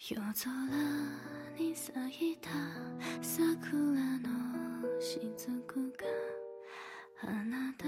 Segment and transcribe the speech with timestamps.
[0.00, 0.48] 夜空
[1.58, 1.92] に咲
[2.30, 2.50] いた
[3.20, 4.28] 桜の
[5.00, 5.26] 雫
[5.96, 6.06] が
[7.22, 7.84] あなた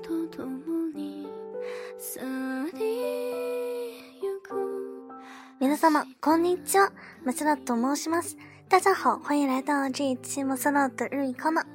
[0.00, 1.26] と共に
[1.98, 2.20] 去
[2.78, 2.78] り
[4.22, 5.10] ゆく
[5.60, 6.92] 皆様、こんにちは。
[7.24, 8.36] 松田と申します。
[8.68, 11.73] 大家好，欢迎来到这一期 m a 的日语 c o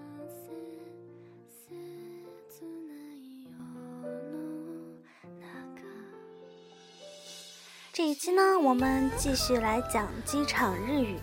[7.99, 11.17] 这一期呢，我们继续来讲机场日语。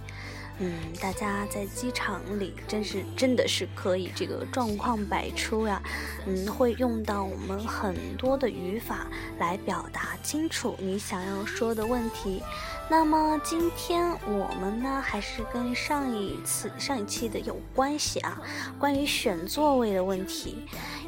[0.59, 5.83] 嗯，大家在机场里真是真的是可以这个状况百出呀。
[6.27, 9.07] 嗯，会用到我们很多的语法
[9.39, 12.43] 来表达清楚你想要说的问题。
[12.91, 18.39] 那么今天我们呢，还是跟上一次上一期的有关系啊，
[18.79, 20.59] 关于选座位的问题。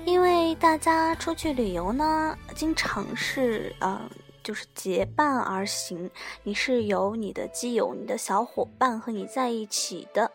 [0.06, 4.00] 因为大家出去旅游呢，经常是呃。
[4.48, 6.10] 就是结伴而行，
[6.42, 10.30] 你是有你的基友、你的小伙伴和你在一起的。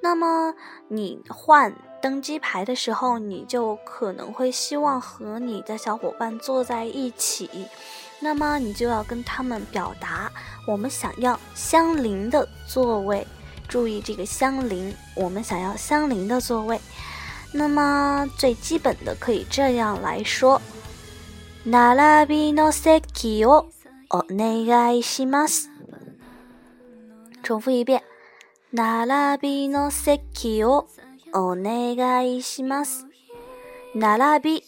[0.00, 0.54] 那么
[0.88, 1.70] 你换
[2.00, 7.50] 登机牌的时候，你就可能会希望和你的小伙伴坐在一起。
[8.18, 10.32] 那么你就要跟他们表达，
[10.66, 13.26] 我们想要相邻的座位。
[13.68, 16.80] 注意这个相邻，我们想要相邻的座位。
[17.52, 20.58] 那么最基本的可以这样来说。
[21.69, 23.69] 並びの席を
[24.11, 25.71] お願いします。
[27.43, 28.01] 重复一遍。
[28.73, 30.87] 並びの席を
[31.33, 33.05] お願いします。
[33.95, 34.63] 並び、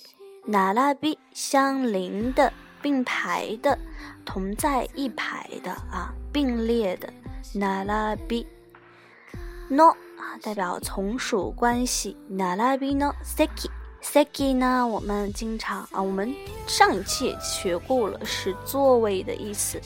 [0.47, 3.77] 並び、相邻的、并排的、
[4.23, 7.13] 同在一排的啊，并列的。
[7.53, 8.47] 並び
[9.69, 12.15] の啊，代表从属关系。
[12.29, 13.69] 並びの席。
[14.02, 14.86] Seki 呢？
[14.86, 16.34] 我们经常啊，我们
[16.66, 19.80] 上一期也学过了，是座位的意思。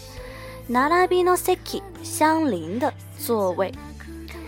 [0.68, 3.72] Narabi no seki，相邻的座位。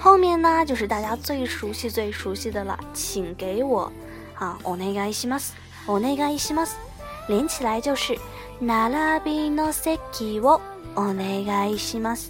[0.00, 3.92] 后面呢，就是大家最熟悉、最熟悉的了，请给我
[4.34, 6.73] 啊，onegai shimasu，onegai shimasu，
[7.29, 8.18] 连起来就是
[8.61, 10.61] Narabi no seki wo
[10.95, 12.29] onegai shimasu，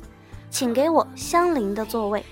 [0.50, 2.24] 请给我相邻的座位。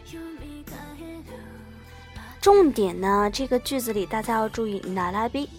[2.46, 5.50] 重点呢，这个句子里大家要注意“哪拉比”。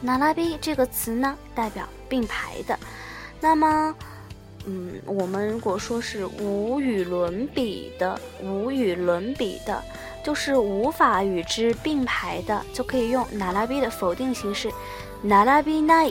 [0.00, 2.78] 哪拉比这个词呢，代表并排的。
[3.40, 3.92] 那么，
[4.66, 9.82] 嗯，我们如果说是无与伦比的，无与伦比的，
[10.24, 14.70] 就是无法与之并排的，就可以用“哪拉比”的否定形式
[15.22, 16.08] “哪拉比奈”，“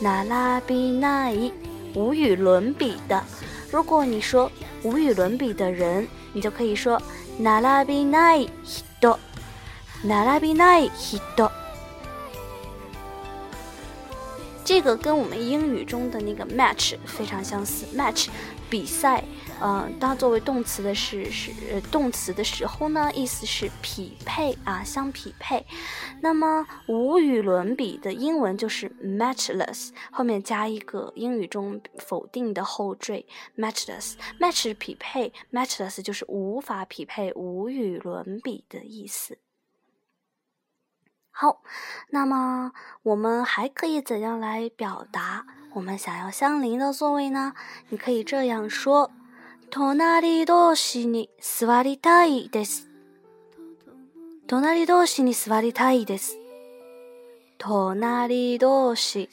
[0.00, 1.36] 哪拉比奈”，
[1.94, 3.22] 无与伦比的。
[3.70, 4.50] 如果你说
[4.84, 6.98] 无与伦比的人，你就可以说。
[7.39, 9.17] 並びない人，
[10.03, 11.49] 並びない人。
[14.65, 17.85] 这个跟我们英语中的那个 match 非常相似。
[17.97, 18.27] match
[18.70, 19.24] 比赛，
[19.60, 21.52] 呃，当作为动词的是是
[21.90, 25.66] 动词的时候呢，意思是匹配啊，相匹配。
[26.20, 33.26] 那么无与伦比的英文就是 matchless，后面加一个英语中否定的后缀
[33.56, 34.14] matchless。
[34.38, 39.38] match 匹配，matchless 就是无法匹配、无与伦比的意思。
[41.30, 41.62] 好，
[42.10, 47.53] 那么我们还可以怎样来表达我们想要相邻的座位呢？
[47.89, 49.11] 你可以这样说：
[49.71, 52.87] 隣同士に座りたいです。
[54.47, 56.37] 隣同士に座りたいです。
[57.57, 59.29] 隣同士，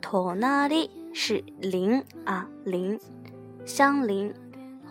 [0.00, 3.00] 隣是邻啊，邻，
[3.64, 4.34] 相邻，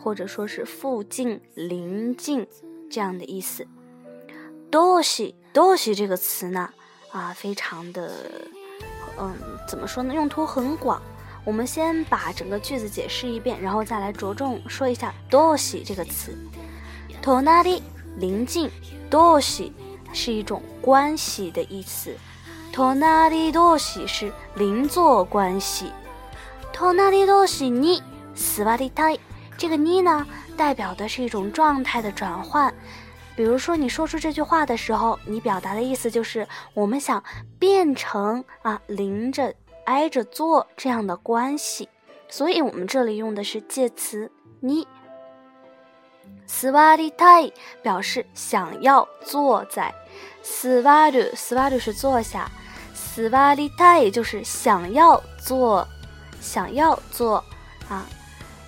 [0.03, 2.47] 或者说是附近、邻近
[2.89, 3.67] 这样的意思。
[4.69, 6.73] 多西多西这个词呢，
[7.11, 8.11] 啊，非常的，
[9.18, 9.34] 嗯，
[9.66, 10.14] 怎么说呢？
[10.14, 11.00] 用途很广。
[11.44, 16.36] 我们先把整个句子解释一遍，然后再来着重说一下多西这个词。
[17.22, 17.82] 托那里
[18.16, 18.68] 临近，
[19.08, 19.72] 多西
[20.12, 22.16] 是一种关系的意思。
[22.72, 25.92] 托那里多西是邻座关系。
[26.72, 28.02] 托那里多西你
[28.34, 29.16] 斯瓦里泰，
[29.56, 30.26] 这个 ni 呢，
[30.56, 32.74] 代表的是一种状态的转换。
[33.36, 37.22] 比如说，你说出这句话的时候，你表达的意思就是我们想
[37.58, 39.54] 变成啊临着
[39.84, 41.88] 挨着坐这样的关系，
[42.28, 44.86] 所以我们这里用的是介词你。
[46.48, 47.52] swarita
[47.82, 49.94] 表示想要坐在
[50.42, 52.50] s w a d u s w a d u 是坐下
[52.94, 55.86] s w a d i t a i 就是想要坐，
[56.40, 57.44] 想要坐
[57.88, 58.06] 啊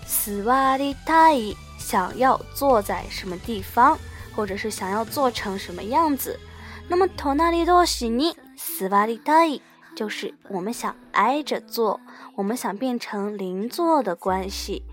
[0.06, 3.98] ，swarita 想要坐在什么地方？
[4.38, 6.38] 或者是想要做成什么样子，
[6.86, 9.58] 那么托那里多西尼斯瓦里泰
[9.96, 12.00] 就是我们想挨着坐，
[12.36, 14.84] 我们想变成邻座的关系，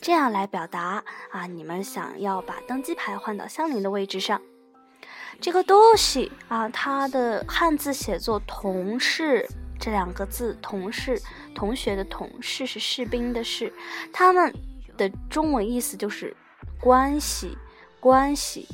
[0.00, 4.42] 这样来表达啊，你们想要把登机牌换到相邻的位置上。
[5.40, 9.46] 这个东西啊，它的汉字写作“同事”
[9.78, 11.22] 这两个字，同事、
[11.54, 13.72] 同学的同事是士兵的士，
[14.12, 14.52] 他们
[14.96, 16.36] 的中文意思就是
[16.80, 17.56] 关系，
[18.00, 18.66] 关系。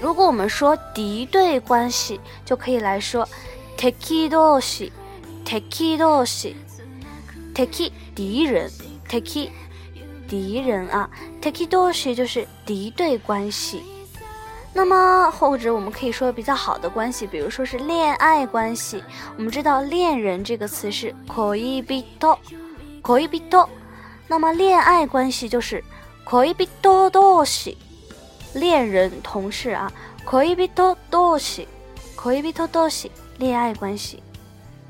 [0.00, 3.28] 如果我们说敌对关系，就可以来说
[3.76, 4.92] t a k i d o s h i
[5.44, 6.56] t a k i d o s h i
[7.54, 8.70] t a k i 敌人
[9.08, 9.52] t a k i
[10.28, 11.08] 敌人啊
[11.40, 13.82] t a k i d o s h i 就是敌对关系。
[14.72, 19.02] 那么，或者我们可以说比较好的关系，比如说是恋爱关系。
[19.36, 23.68] 我们知道“恋人”这个词是 koi bito，koi bito。
[24.28, 25.82] 那么，恋爱关系就是
[26.24, 27.76] 恋人同士，
[28.54, 29.92] 恋人同事啊，
[30.30, 30.68] 恋人
[31.10, 31.66] 同士，
[32.16, 33.10] 恋人同士。
[33.38, 34.22] 恋爱关系，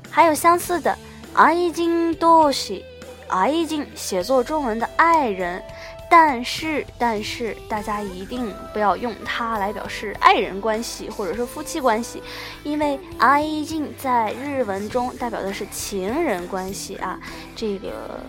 [0.09, 0.93] 还有相似的
[1.33, 2.83] 爱情多西，
[3.29, 5.63] 爱情写作中文的爱人，
[6.09, 12.21] 但是但是大家一定不要用它来表示爱人关系或者说夫妻关系，
[12.63, 17.17] 因为爱情在日文中代表的是情人关系啊，
[17.55, 18.19] 这个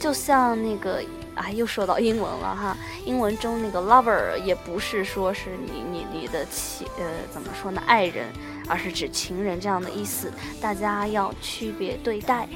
[0.00, 1.00] 就像那个。
[1.38, 2.76] 啊，又说到英文了哈！
[3.04, 8.26] 英文中那个 lover 也不是说是你你你的情呃怎么说呢爱人，
[8.68, 12.48] 而是指情人这样的意思，大家要区别对待，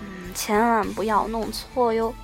[0.00, 2.14] 嗯，千万不要弄错哟。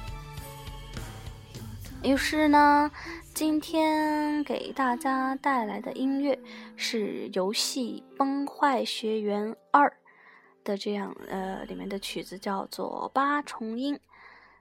[2.04, 2.88] 于是呢，
[3.34, 6.38] 今天给大家带来的音乐
[6.76, 9.88] 是游戏《崩坏学园二》
[10.62, 13.98] 的这样呃里面的曲子，叫做八重音。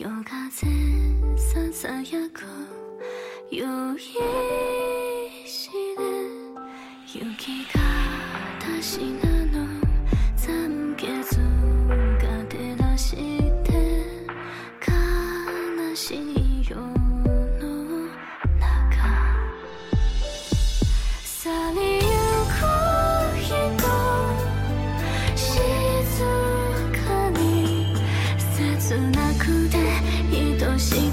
[0.00, 0.08] 夜
[1.36, 2.02] 風颼
[2.32, 2.48] 颼，
[3.50, 3.66] 搖
[3.96, 4.08] 曳。
[5.44, 5.70] 雪，
[8.80, 9.29] 雪。
[30.80, 31.09] 心。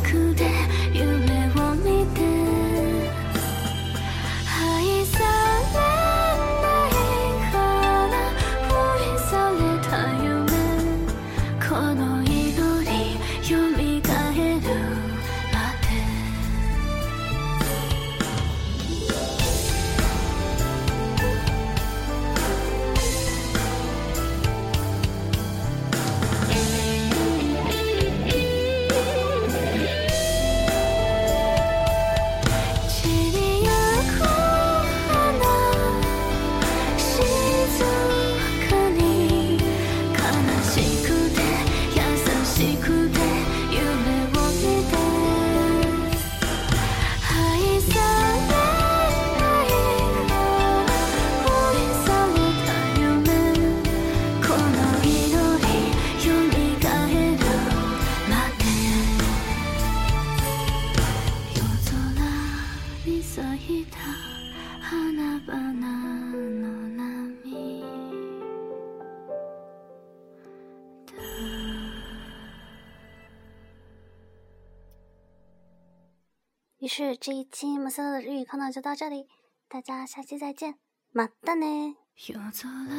[76.80, 79.28] 于是这一期莫斯的日语课呢就到这里，
[79.68, 80.76] 大家下期再见，
[81.12, 81.66] 马达呢。